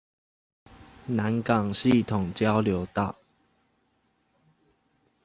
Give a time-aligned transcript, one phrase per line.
[1.05, 3.17] 南港系統交流道